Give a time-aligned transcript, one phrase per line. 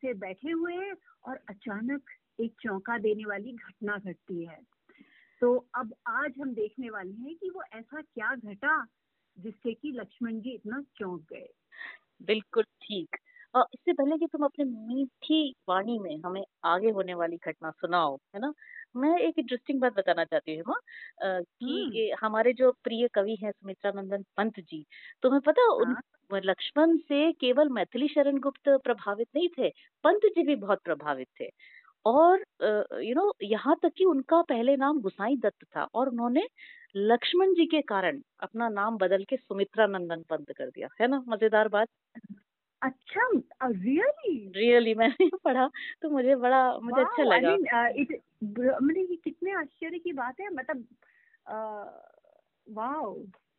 [0.00, 0.94] से बैठे हुए हैं
[1.24, 4.60] और अचानक एक चौंका देने वाली घटना घटती है।
[5.42, 8.84] तो अब आज हम देखने वाले हैं कि वो ऐसा क्या घटा
[9.36, 11.48] जिससे कि लक्ष्मण जी इतना चौंक गए।
[12.22, 13.16] बिल्कुल ठीक।
[13.54, 18.40] इससे पहले कि तुम अपने मीठी वाणी में हमें आगे होने वाली घटना सुनाओ, है
[18.40, 18.52] ना?
[18.94, 20.74] मैं एक इंटरेस्टिंग बात बताना चाहती हूँ
[21.22, 24.84] कि हम्म। हमारे जो प्रिय कवि हैं सुमित्रा नंदन पंत जी
[25.22, 29.68] तुम्हें पता उन हाँ। लक्ष्मण से केवल मैथिली शरण गुप्त प्रभावित नहीं थे
[30.04, 31.48] पंत जी भी बहुत प्रभावित थे
[32.06, 32.44] और
[33.02, 36.46] यू नो यहाँ तक कि उनका पहले नाम गुसाई दत्त था और उन्होंने
[36.96, 41.22] लक्ष्मण जी के कारण अपना नाम बदल के सुमित्रा नंदन पंत कर दिया है ना
[41.28, 41.88] मज़ेदार बात
[42.82, 43.30] अच्छा
[43.62, 45.70] रियली रियली मैंने पढ़ा
[46.02, 50.86] तो मुझे बड़ा मुझे wow, अच्छा लगा। मतलब ये कितने आश्चर्य की बात है मतलब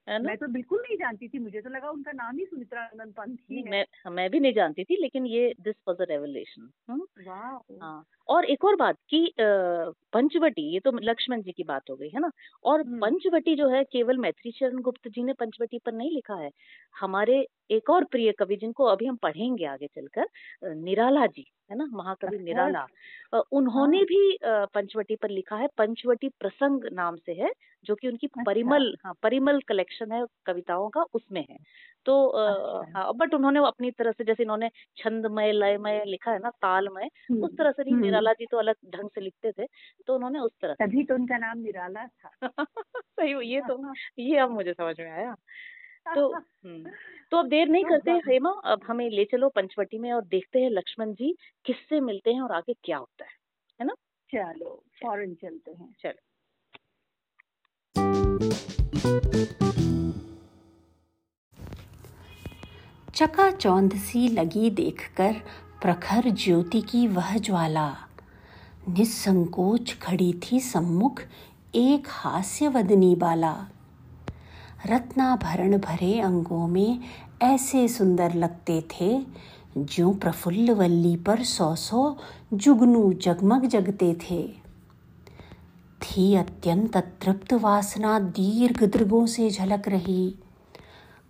[0.08, 3.12] वाह मैं तो बिल्कुल नहीं जानती थी मुझे तो लगा उनका नाम ही सुमित्रा नंदन
[3.12, 6.70] पंत ही है। मैं मैं भी नहीं जानती थी लेकिन ये दिस वॉज़ अ रेवलेशन
[7.82, 12.09] हाँ और एक और बात कि पंचवटी ये तो लक्ष्मण जी की बात हो गई
[12.09, 12.30] है ना?
[12.66, 16.36] और हम्म। पंचवटी जो है केवल मैत्री चरण गुप्त जी ने पंचवटी पर नहीं लिखा
[16.36, 16.50] है।
[16.96, 21.86] हमारे एक और प्रिय कवि जिनको अभी हम पढ़ेंगे आगे चलकर निराला जी। है ना
[21.94, 22.86] महाकवि अच्छा। निराला
[23.52, 24.38] उन्होंने हाँ। भी
[24.73, 27.52] पंचवटी पर लिखा है पंचवटी प्रसंग नाम से है
[27.86, 31.58] जो कि उनकी अच्छा। परिमल हाँ परिमल कलेक्शन है कविताओं का उसमें है
[32.06, 36.50] तो अच्छा। हाँ बट उन्होंने अपनी तरह से जैसे इन्होंने छंदमय लयमय लिखा है ना
[36.61, 37.09] तालमय
[37.41, 39.67] उस तरह से नहीं निराला जी तो अलग ढंग से लिखते थे
[40.07, 42.31] तो उन्होंने उस तरह तभी तो उनका नाम निराला था
[43.02, 45.35] सही ये तो ये अब मुझे समझ में आया
[46.08, 46.41] तो
[47.31, 50.69] तो अब देर नहीं करते हेमा अब हमें ले चलो पंचवटी में और देखते हैं
[50.69, 53.31] लक्ष्मण जी किससे मिलते हैं और आगे क्या होता है
[53.81, 53.94] है ना?
[54.31, 56.14] चलो फ़ौरन चलते हैं। चलो।
[63.14, 65.34] चका चौंध सी लगी देखकर
[65.81, 67.96] प्रखर ज्योति की वह ज्वाला।
[68.90, 71.22] निसंकोच खड़ी थी सम्मुख
[71.75, 73.68] एक हास्य हास्यवदनी बाला।
[74.86, 77.00] रत्नाभरण भरे अंगों में
[77.42, 79.26] ऐसे सुंदर लगते थे
[79.78, 82.16] जो प्रफुल्ल वल्ली पर सौ सौ
[82.54, 84.48] जुगनू जगमग जगते थे।
[86.02, 90.36] थी अत्यंत तृप्त वासना दीर्घ दृगों से झलक रही।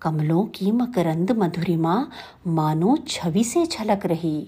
[0.02, 2.08] कमलों की मकरंद मधुरिमा
[2.48, 4.48] मानो छवि से छलक रही।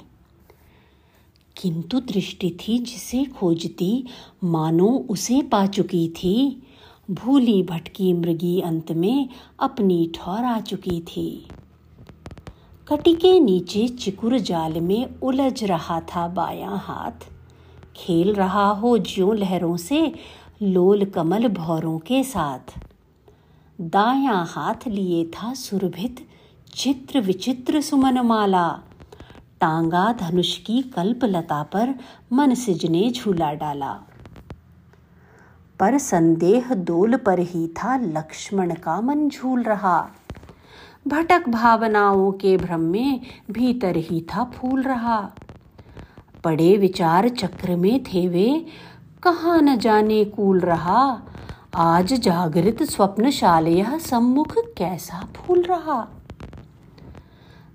[1.57, 4.07] किंतु दृष्टि थी जिसे खोजती,
[4.43, 6.67] मानो उसे पा चुकी थी।
[7.11, 9.29] भूली भटकी मृगी अंत में
[9.59, 11.47] अपनी ठौर आ चुकी थी।
[12.87, 17.29] कटी के नीचे चिकुर जाल में उलझ रहा था बायां हाथ।
[17.95, 20.13] खेल रहा हो ज्यो लहरों से,
[20.61, 22.87] लोल कमल भौरों के साथ।
[23.81, 26.27] दायां हाथ लिए था सुरभित,
[26.73, 28.79] चित्र विचित्र सुमन माला
[29.61, 31.95] टांगा धनुष की कल्पलता पर
[32.33, 33.99] मन सिजने झूला डाला।
[35.79, 40.09] पर संदेह दोल पर ही था लक्ष्मण का मन झूल रहा।
[41.07, 43.21] भटक भावनाओं के भ्रम में
[43.51, 45.31] भीतर ही था फूल रहा।
[46.43, 48.65] पड़े विचार चक्र में थे वे,
[49.23, 51.21] कहा न जाने कूल रहा।
[51.75, 56.07] आज जागृत स्वप्नशाल यह सम्मुख कैसा फूल रहा।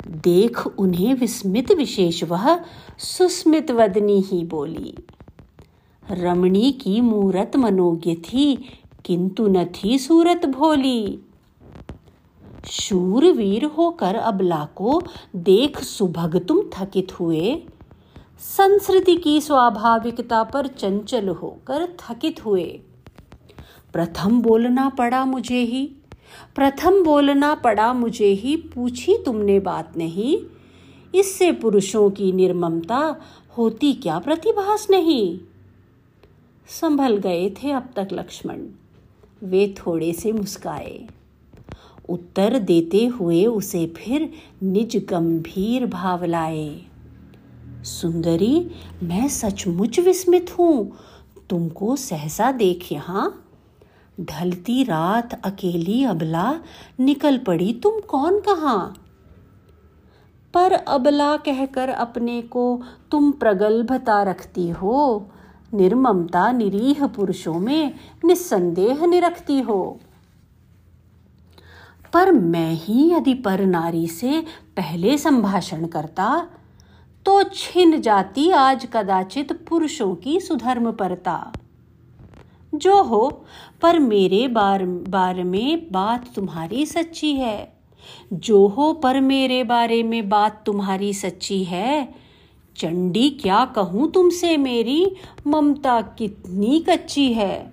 [0.06, 2.60] देख उन्हें विस्मित विशेष वह,
[2.98, 4.96] सुस्मित वदनी ही बोली।
[6.10, 8.54] रमणी की मूरत मनोज्ञ थी,
[9.04, 11.18] किंतु न थी सूरत भोली।
[12.70, 15.02] शूरवीर होकर अबला को
[15.36, 17.62] देख सुभग तुम थकित हुए।
[18.40, 22.80] संस्कृति की स्वाभाविकता पर चंचल होकर थकित हुए।
[23.92, 25.90] प्रथम बोलना पड़ा मुझे ही,
[26.54, 30.38] प्रथम बोलना पड़ा मुझे ही, पूछी तुमने बात नहीं।
[31.14, 33.20] इससे पुरुषों की निर्ममता
[33.58, 35.38] होती क्या प्रतिभास नहीं?
[36.70, 38.58] संभल गए थे अब तक लक्ष्मण।
[39.44, 41.06] वे थोड़े से मुस्काए।
[42.08, 44.32] उत्तर देते हुए उसे फिर
[44.62, 46.82] निज गंभीर भाव लाए।
[47.84, 48.70] सुंदरी,
[49.02, 50.92] मैं सचमुच विस्मित हूँ।
[51.50, 53.44] तुमको सहसा देख यहाँ।
[54.20, 56.60] ढलती रात अकेली अबला,
[57.00, 58.94] निकल पड़ी तुम कौन कहा?
[60.54, 65.30] पर अबला कहकर अपने को तुम प्रगल्भता रखती हो।
[65.74, 67.94] निर्ममता निरीह पुरुषों में
[68.24, 70.00] निस्संदेह निरखती हो।
[72.12, 74.40] पर मैं ही यदि पर नारी से
[74.76, 76.46] पहले संभाषण करता
[77.26, 81.52] तो छिन जाती आज कदाचित पुरुषों की सुधर्म परता।
[82.74, 83.44] जो हो,
[83.82, 87.72] पर मेरे बार, बारे में बात तुम्हारी सच्ची है।
[88.32, 92.14] जो हो, पर मेरे बारे में बात तुम्हारी सच्ची है
[92.76, 95.16] चंडी, क्या कहूँ तुमसे मेरी?
[95.46, 97.72] ममता कितनी कच्ची है।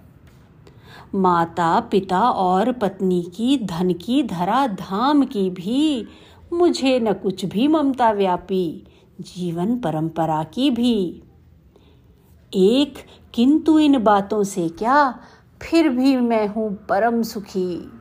[1.15, 6.07] माता, पिता और पत्नी की, धन की, धरा धाम की भी,
[6.53, 8.83] मुझे न कुछ भी ममता व्यापी,
[9.21, 11.23] जीवन परंपरा की भी।
[12.53, 12.93] एक,
[13.33, 15.19] किंतु इन बातों से क्या?
[15.61, 17.91] फिर भी मैं हूँ परम सुखी।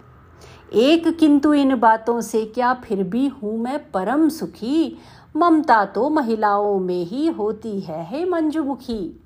[0.74, 2.74] एक, किंतु इन बातों से क्या?
[2.74, 4.98] फिर भी हूँ मैं परम सुखी।
[5.36, 9.20] ममता तो महिलाओं में ही होती है, हे मंजुमुखी।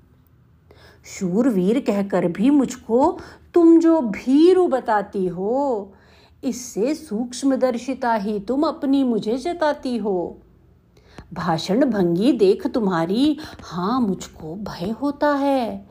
[1.04, 3.18] शूरवीर कहकर भी मुझको
[3.54, 5.92] तुम जो भीरु बताती हो,
[6.44, 10.38] इससे सूक्ष्मदर्शिता ही तुम अपनी मुझे जताती हो।
[11.34, 15.86] भाषण भंगी देख तुम्हारी हाँ मुझको भय होता है।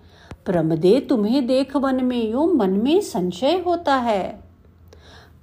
[0.45, 4.49] प्रमदे तुम्हें देख वन में यो, मन में संशय होता है।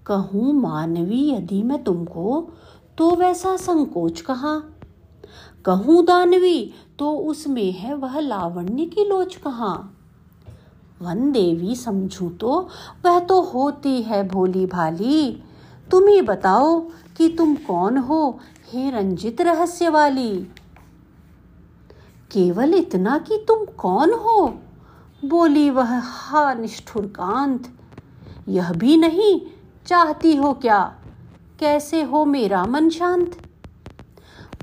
[0.06, 2.50] कहूँ मानवी यदि मैं तुमको
[2.98, 4.78] तो वैसा संकोच कहाँ।
[5.64, 9.92] कहूँ दानवी तो उसमें है वह लावण्य की लोच कहाँ।
[11.02, 12.68] वन देवी समझू तो
[13.04, 15.42] वह तो होती है भोली भाली।
[15.90, 16.80] तुम ही बताओ
[17.16, 18.40] कि तुम कौन हो,
[18.72, 20.36] हे रंजित रहस्य वाली?
[22.32, 24.58] केवल इतना कि तुम कौन हो?
[25.24, 27.72] बोली वह हा निष्ठुर कांत।
[28.48, 29.40] यह भी नहीं,
[29.86, 30.94] चाहती हो क्या?
[31.60, 33.36] कैसे हो मेरा मन शांत?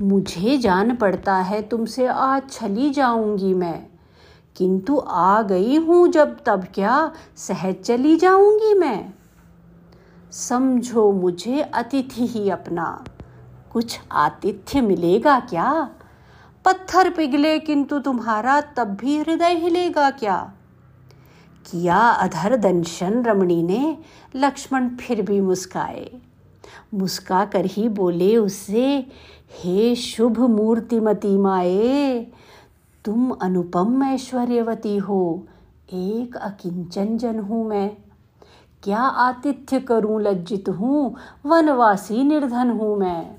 [0.02, 3.86] मुझे जान पड़ता है तुमसे आज छली जाऊँगी मैं।
[4.56, 9.12] किंतु आ गई हूँ जब, तब क्या सहज चली जाऊँगी मैं?
[10.32, 13.04] समझो मुझे अतिथि ही अपना।
[13.72, 15.90] कुछ आतिथ्य मिलेगा क्या?
[16.64, 20.52] पत्थर पिघले किंतु तुम्हारा तब भी हृदय हिलेगा क्या?
[21.70, 23.98] किया अधर दंशन रमणी ने,
[24.36, 26.10] लक्ष्मण फिर भी मुस्काए।
[26.94, 29.06] मुस्का कर ही बोले उससे,
[29.52, 32.26] हे शुभ मूर्तिमती माए,
[33.04, 35.46] तुम अनुपम ऐश्वर्यवती हो,
[35.92, 37.96] एक अकिंचन जन हूँ मैं।
[38.82, 41.16] क्या आतिथ्य करूँ लज्जित हूँ,
[41.46, 43.36] वनवासी निर्धन हूँ मैं?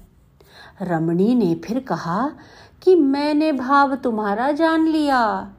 [0.82, 2.32] रमणी ने फिर कहा,
[2.84, 5.52] कि मैंने भाव तुम्हारा जान लिया।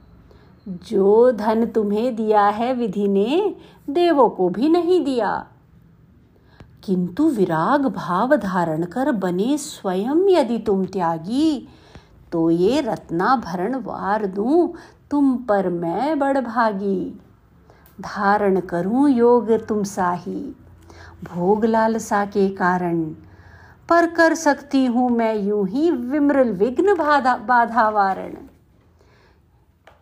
[0.69, 3.55] जो धन तुम्हें दिया है विधि ने,
[3.91, 5.47] देवों को भी नहीं दिया।
[6.87, 11.69] किंतु विराग भाव धारण कर बने स्वयं यदि तुम त्यागी
[12.33, 14.73] तो ये रत्नाभरण वार दूँ,
[15.11, 17.21] तुम पर मैं बड़ भागी।
[18.01, 20.41] धारण करूँ योग तुम साही,
[21.25, 23.03] भोग लालसा के कारण।
[23.89, 28.35] पर कर सकती हूँ मैं यूँ ही विमृल विघ्न बाधा बाधा वारण।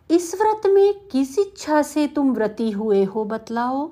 [0.09, 3.89] इस व्रत में किस इच्छा से तुम व्रती हुए हो बतलाओ?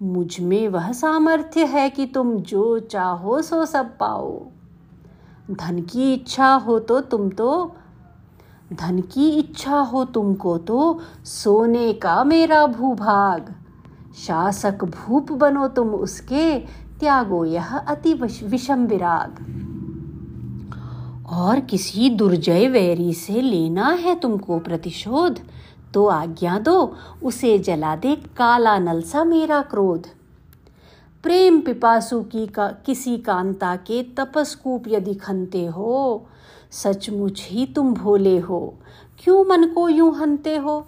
[0.00, 4.30] मुझमें वह सामर्थ्य है कि तुम जो चाहो सो सब पाओ।
[5.50, 7.74] धन की इच्छा हो तो तुम तो
[8.72, 13.54] धन की इच्छा हो तुमको तो सोने का मेरा भूभाग।
[14.26, 16.58] शासक भूप बनो तुम उसके,
[17.00, 19.44] त्यागो यह अति विषम विराग।
[21.32, 25.40] और किसी दुर्जय वैरी से लेना है तुमको प्रतिशोध।
[25.94, 30.06] तो आज्ञा दो, उसे जला दे काला नल सा मेरा क्रोध।
[31.22, 36.26] प्रेम पिपासु की का, किसी कांता के तपस्कूप यदि खनते हो,
[36.70, 38.74] सचमुच ही तुम भोले हो,
[39.18, 40.86] क्यों मन को यूँ हनते हो?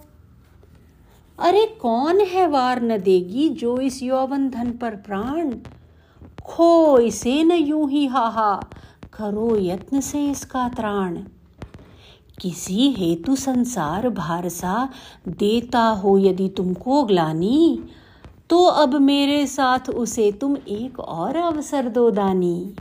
[1.39, 5.51] अरे कौन है वार न देगी जो इस यौवन धन पर प्राण?
[6.45, 8.55] खो इसे न यूँ ही हाहा,
[9.13, 11.17] करो यत्न से इसका त्राण।
[12.41, 14.89] किसी हेतु संसार भारसा
[15.27, 17.83] देता हो यदि तुमको ग्लानी
[18.49, 22.73] तो अब मेरे साथ उसे तुम एक और अवसर दो दानी।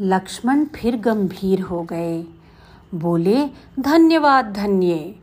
[0.00, 2.24] लक्ष्मण फिर गंभीर हो गए।
[2.94, 3.46] बोले,
[3.80, 5.14] धन्यवाद धन्य।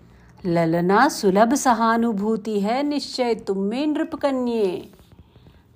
[0.46, 4.90] ललना सुलभ सहानुभूति है निश्चय तुम में नृपकन्ये।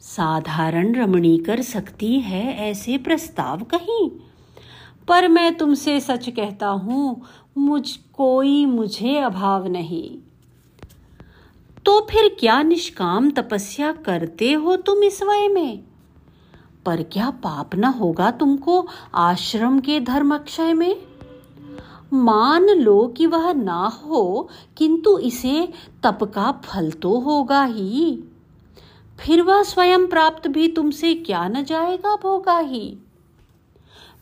[0.01, 4.11] साधारण रमणी कर सकती है ऐसे प्रस्ताव कहीं।
[5.07, 7.21] पर मैं तुमसे सच कहता हूँ,
[7.57, 10.17] मुझ कोई मुझे अभाव नहीं।
[11.85, 15.83] तो फिर क्या निष्काम तपस्या करते हो तुम इस वय में?
[16.85, 21.01] पर क्या पाप न होगा तुमको आश्रम के धर्म अक्षय में?
[22.13, 25.73] मान लो कि वह ना हो, किंतु इसे
[26.03, 28.23] तप का फल तो होगा ही।
[29.19, 32.97] फिर वह स्वयं प्राप्त भी तुमसे क्या न जाएगा भोगा ही।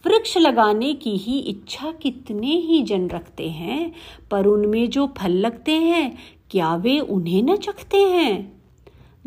[0.05, 3.91] वृक्ष लगाने की ही इच्छा कितने ही जन रखते हैं,
[4.31, 6.17] पर उनमें जो फल लगते हैं,
[6.51, 8.53] क्या वे उन्हें न चखते हैं?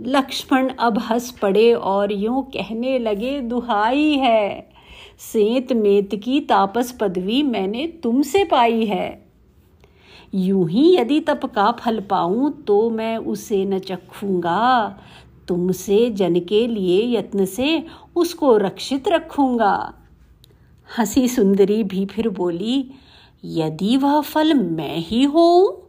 [0.01, 4.71] लक्ष्मण अब हंस पड़े और यूँ कहने लगे, दुहाई है।
[5.19, 9.29] सेत मेत की तापस पदवी मैंने तुमसे पाई है।
[10.35, 14.99] यूँ ही यदि तप का फल पाऊँ तो मैं उसे न चखूँगा।
[15.49, 17.85] तुमसे जन के लिए यत्न से
[18.17, 19.95] उसको रक्षित रखूँगा।
[20.97, 22.91] हँसी सुंदरी भी फिर बोली,
[23.45, 25.83] यदि वह फल मैं ही हूँ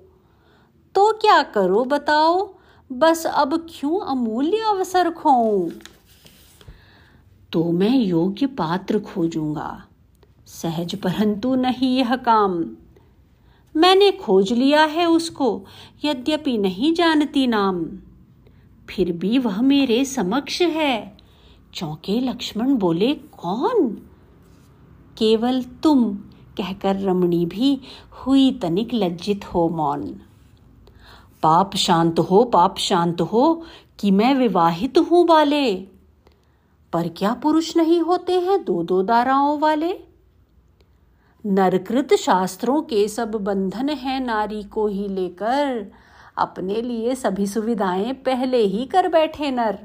[0.96, 2.56] तो क्या करो बताओ?
[2.91, 5.70] बस अब क्यों अमूल्य अवसर खोऊं?
[7.53, 9.86] तो मैं योग्य पात्र खोजूँगा।
[10.48, 12.65] सहज परंतु नहीं यह काम।
[13.75, 15.65] मैंने खोज लिया है उसको,
[16.06, 17.86] यद्यपि नहीं जानती नाम।
[18.89, 21.18] फिर भी वह मेरे समक्ष है।
[21.74, 24.09] चौंके लक्ष्मण बोले, कौन?
[25.19, 26.13] केवल तुम,
[26.57, 30.01] कहकर रमणी भी हुई तनिक लज्जित हो मौन।
[31.43, 33.63] पाप शांत हो, पाप शांत हो,
[33.99, 35.75] कि मैं विवाहित हूँ वाले
[36.93, 39.93] पर क्या पुरुष नहीं होते हैं दो दो दाराओं वाले?
[41.45, 45.91] नरकृत शास्त्रों के सब बंधन है नारी को ही लेकर,
[46.38, 49.79] अपने लिए सभी सुविधाएँ पहले ही कर बैठे नर।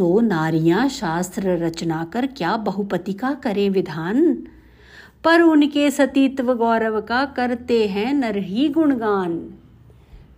[0.00, 4.34] तो नारियाँ शास्त्र रचना कर क्या बहुपति का करें विधान?
[5.24, 9.54] पर उनके सतीत्व गौरव का करते हैं नर ही गुणगान।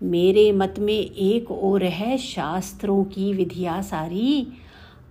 [0.02, 4.52] मेरे मत में एक और है शास्त्रों की विधिया सारी।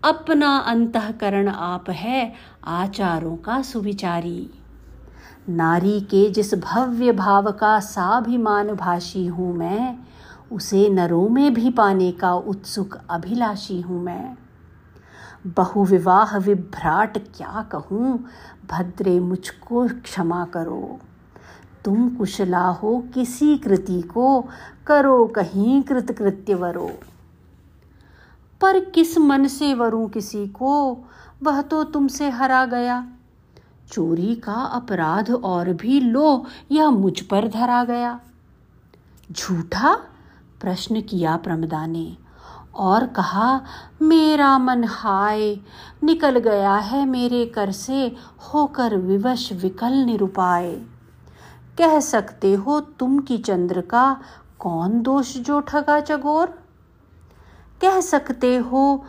[0.03, 4.49] अपना अंतकरण आप है आचारों का सुविचारी।
[5.49, 10.10] नारी के जिस भव्य भाव का साभिमान भाषी हूँ मैं
[10.51, 14.37] उसे नरों में भी पाने का उत्सुक अभिलाषी हूँ मैं।
[15.47, 18.25] बहुविवाह विभ्राट क्या कहूँ?
[18.69, 20.99] भद्रे मुझको क्षमा करो।
[21.85, 24.45] तुम कुशला हो किसी कृति को,
[24.87, 26.91] करो कहीं कृतकृत्य वरो।
[28.61, 30.97] पर किस मन से वरूं किसी को?
[31.43, 33.07] वह तो तुमसे हरा गया।
[33.91, 38.19] चोरी का अपराध और भी लो, यह मुझ पर धरा गया।
[39.31, 39.99] झूठा
[40.61, 42.17] प्रश्न किया प्रमदा ने
[42.75, 43.61] और कहा,
[44.01, 45.57] मेरा मन हाय,
[46.03, 50.71] निकल गया है मेरे कर से होकर विवश विकल निरुपाय।
[51.77, 54.21] कह सकते हो तुम की चंद्र का
[54.59, 56.47] कौन दोष जो ठगा चगोर
[57.81, 59.05] कह सकते हो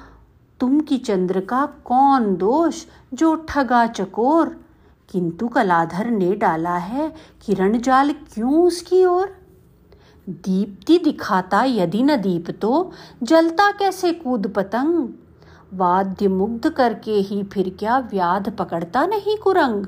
[0.60, 4.64] तुम की चंद्र का कौन दोष जो ठगा चकोर?
[5.10, 7.14] किंतु कलाधर ने डाला है
[7.46, 9.41] किरण जाल क्यों उसकी ओर?
[10.28, 15.08] दीप्ति दिखाता यदि न दीप तो जलता कैसे कूद पतंग?
[15.74, 19.86] वाद्य मुग्ध करके ही फिर क्या व्याध पकड़ता नहीं कुरंग?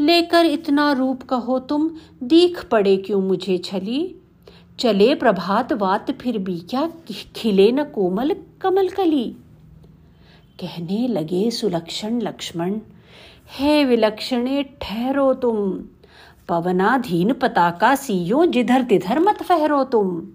[0.00, 1.90] लेकर इतना रूप कहो तुम,
[2.22, 4.16] दीख पड़े क्यों मुझे छली?
[4.78, 6.92] चले प्रभात वात फिर भी क्या
[7.36, 9.36] खिले न कोमल कमल कली?
[10.60, 12.80] कहने लगे सुलक्षण लक्ष्मण,
[13.48, 15.84] हे विलक्षणे ठहरो तुम।
[16.48, 20.28] पवनाधीन पताका सीयो जिधर तिधर मत फहरो तुम।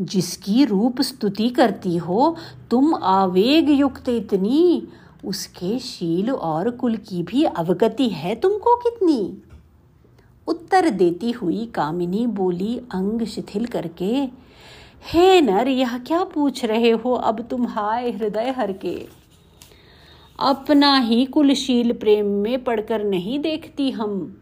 [0.00, 2.36] जिसकी रूप स्तुति करती हो,
[2.70, 4.88] तुम आवेग युक्त इतनी।
[5.24, 9.42] उसके शील और कुल की भी अवगति है तुमको कितनी।
[10.46, 14.28] उत्तर देती हुई कामिनी बोली अंग शिथिल करके,
[15.12, 17.12] हे नर, यह क्या पूछ रहे हो?
[17.12, 19.06] अब तुम हाय हृदय हर के।
[20.40, 24.39] अपना ही कुलशील प्रेम में पढ़कर नहीं देखती हम।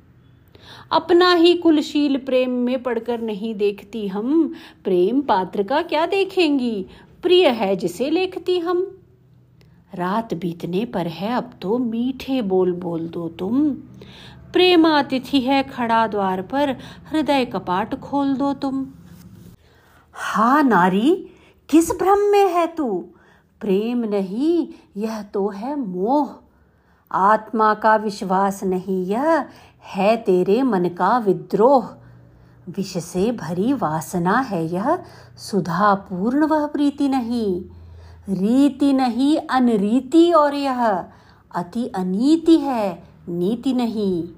[0.90, 4.52] अपना ही कुलशील प्रेम में पढ़कर नहीं देखती हम।
[4.84, 6.86] प्रेम पात्र का क्या देखेंगी?
[7.22, 8.98] प्रिय है जिसे लेखती हम।
[9.94, 13.70] रात बीतने पर है, अब तो मीठे बोल बोल दो तुम।
[14.52, 16.76] प्रेमातिथि है खड़ा द्वार पर,
[17.10, 18.86] हृदय कपाट खोल दो तुम।
[20.12, 21.28] हा नारी,
[21.68, 23.08] किस भ्रम में है तू?
[23.60, 26.30] प्रेम नहीं, यह तो है मोह।
[27.12, 29.48] आत्मा का विश्वास नहीं, यह
[29.84, 31.94] है तेरे मन का विद्रोह।
[32.68, 34.98] विष से भरी वासना है यह।
[35.36, 37.64] सुधा पूर्ण वह प्रीति नहीं।
[38.28, 41.04] रीति नहीं अनरीति और यह।
[41.54, 44.28] अति अनीति है, नीति नहीं।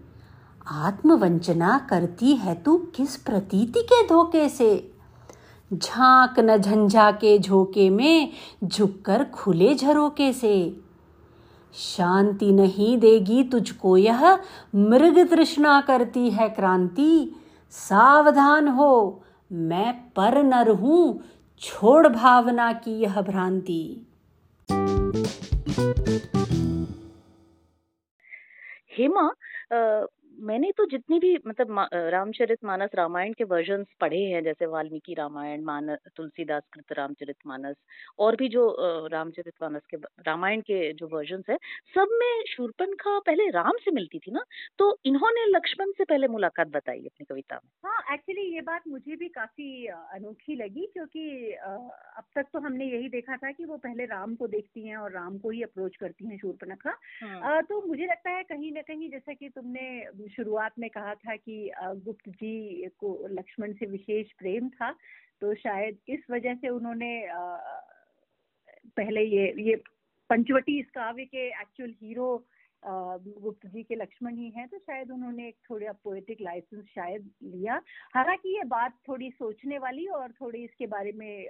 [0.68, 4.94] आत्मवंचना करती है तू किस प्रतीति के धोखे से?
[5.72, 8.32] झाँक न झंझा के झोंके में,
[8.64, 10.80] झुककर खुले झरोके से।
[11.74, 14.38] शांति नहीं देगी तुझको यह
[14.74, 17.34] मृग तृष्णा करती है क्रांति।
[17.70, 21.20] सावधान हो, मैं पर नर हूँ
[21.62, 24.06] छोड़ भावना की यह भ्रांति।
[28.98, 29.30] हेमा
[30.40, 31.70] मैंने तो जितनी भी मतलब
[32.10, 37.76] रामचरित मानस रामायण के वर्जन पढ़े हैं जैसे वाल्मीकि रामायण मानस तुलसीदास कृत रामचरित मानस
[38.18, 38.66] और भी जो
[39.08, 41.56] रामचरित मानस के रामायण के जो वर्जन है
[41.94, 44.44] सब में शूरपनखा पहले राम से मिलती थी ना?
[44.78, 49.16] तो इन्होंने लक्ष्मण से पहले मुलाकात बताई अपनी कविता में। हाँ एक्चुअली ये बात मुझे
[49.16, 54.04] भी काफ़ी अनोखी लगी क्योंकि अब तक तो हमने यही देखा था कि वो पहले
[54.06, 56.92] राम को देखती हैं और राम को ही अप्रोच करती हैं शूरपनखा।
[57.22, 59.88] हाँ। तो मुझे लगता है कहीं ना कहीं जैसा कि तुमने
[60.36, 64.92] शुरुआत में कहा था कि गुप्त जी को लक्ष्मण से विशेष प्रेम था
[65.40, 67.26] तो शायद इस वजह से उन्होंने
[68.96, 69.76] पहले ये ये
[70.30, 72.46] पंचवटी इस काव्य के एक्चुअल हीरो
[72.84, 77.80] गुप्त जी के लक्ष्मण ही हैं तो शायद उन्होंने एक थोड़ा पोएटिक लाइसेंस शायद लिया।
[78.14, 81.48] हालाँकि ये बात थोड़ी सोचने वाली और थोड़ी इसके बारे में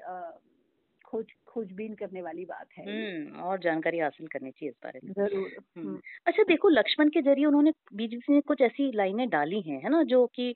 [1.11, 5.13] खोज खोजबीन करने वाली बात है हम्म और जानकारी हासिल करनी चाहिए इस बारे में
[5.13, 9.29] ज़रूर हम्म। हम्म। अच्छा देखो लक्ष्मण के ज़रिए उन्होंने बीच बीच में कुछ ऐसी लाइनें
[9.29, 10.55] डाली हैं है ना जो कि।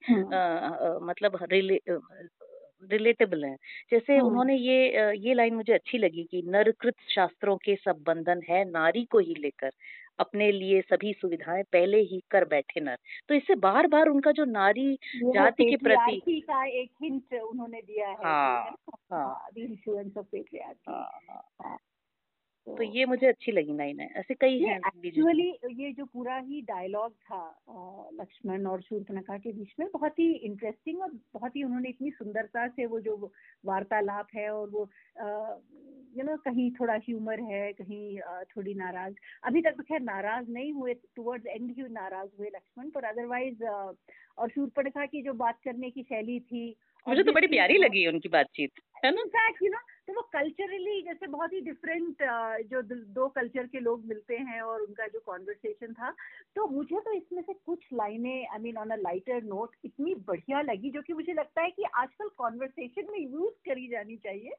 [1.04, 1.80] मतलब रिले
[2.92, 3.54] रिलेटेबल है
[3.90, 8.64] जैसे उन्होंने ये ये लाइन मुझे अच्छी लगी कि नरकृत शास्त्रों के सब बंधन है
[8.70, 9.70] नारी को ही लेकर
[10.18, 14.44] अपने लिए सभी सुविधाएँ पहले ही कर बैठे नर। तो इससे बार बार उनका जो
[14.44, 14.99] नारी
[15.35, 18.76] जाति के प्रति का एक हिंट उन्होंने दिया है हाँ,
[19.12, 19.50] हाँ,
[20.88, 21.78] हाँ, हाँ, हाँ,
[22.66, 25.49] तो ये मुझे अच्छी लगी लाइन है ऐसे कई हैं एक्चुअली
[25.83, 27.40] ये जो पूरा ही डायलॉग था
[28.21, 32.66] लक्ष्मण और शूर्पणखा के बीच में बहुत ही इंटरेस्टिंग और बहुत ही उन्होंने इतनी सुंदरता
[32.68, 33.33] से वो जो
[33.64, 34.88] वार्तालाप है और वो
[36.16, 38.18] यू नो कहीं थोड़ा ह्यूमर है कहीं
[38.56, 42.91] थोड़ी नाराज़। अभी तक तो खैर नाराज़ नहीं हुए टुवर्ड्स एंड ही नाराज़ हुए लक्ष्मण
[42.91, 47.78] पर अदरवाइज़ और शूर्पणखा की जो बात करने की शैली थी मुझे तो बड़ी प्यारी
[47.78, 49.23] लगी उनकी बातचीत है ना?
[49.62, 52.23] यू नो तो वो कल्चरली जैसे बहुत ही डिफरेंट
[52.71, 52.80] जो
[53.14, 56.10] दो कल्चर के लोग मिलते हैं और उनका जो कॉन्वर्सेशन था।
[56.56, 60.60] तो मुझे तो इसमें से कुछ लाइनें I mean on a lighter note इतनी बढ़िया
[60.62, 64.54] लगी जो कि मुझे लगता है कि आजकल कॉन्वर्सेशन में यूज़ करी जानी चाहिए।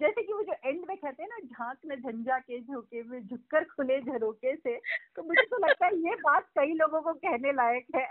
[0.00, 3.20] जैसे कि वो जो एंड में कहते हैं ना झाँक में झंझा के झोंके में
[3.20, 4.76] झुककर खुले झरोके से
[5.16, 8.06] तो मुझे तो लगता है ये बात कई लोगों को कहने लायक है।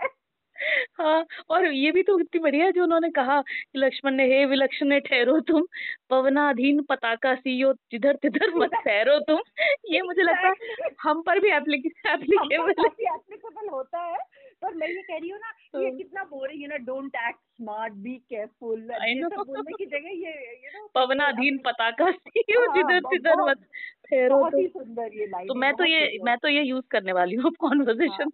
[0.98, 5.00] हाँ और ये भी तो कितनी बढ़िया जो उन्होंने कहा कि लक्ष्मण ने हे विलक्षण
[5.00, 5.66] ठहरो तुम
[6.10, 9.40] पवनाधीन पताका सीओ जिधर तिधर मत ठहरो तुम।
[9.90, 10.54] ये मुझे लगता है
[11.02, 14.18] हम पर भी एप्लीकेबल होता है
[14.62, 17.38] पर मैं ये कह रही हूँ ना ये हाँ। कितना बोरिंग है ना don't act
[17.56, 23.42] smart be careful बोलने की जगह ये यू नो पवनाधीन पताका सीओ हाँ, जिधर तिधर
[23.42, 23.58] मत
[24.04, 27.12] ठहरो बहुत ही सुंदर ये लाइन तो मैं तो ये मैं तो ये यूज़ करने
[27.12, 28.30] वाली हूँ कॉन्वर्सेशन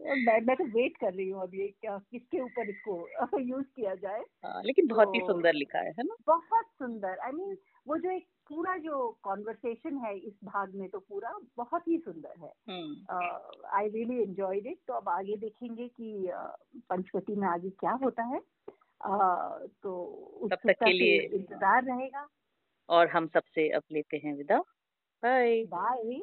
[0.00, 3.08] में मैं तो वेट कर रही हूँ अभी क्या किसके ऊपर इसको
[3.40, 6.14] यूज़ किया जाए। आ, हाँ, लेकिन बहुत तो, ही सुंदर लिखा है है ना?
[6.26, 7.58] बहुत सुंदर। आई I मीन mean,
[7.88, 12.34] वो जो एक पूरा जो कॉन्वर्सेशन है इस भाग में तो पूरा बहुत ही सुंदर
[12.40, 12.52] है।
[13.74, 16.30] आई रियली एंजॉयड इट तो अब आगे देखेंगे कि
[16.76, 20.04] पंचवटी में आगे क्या होता है। uh, तो
[20.40, 22.28] उस तक के लिए इंतज़ार रहेगा।
[22.88, 24.58] और हम सबसे अब लेते हैं विदा।
[25.22, 26.22] Bye bye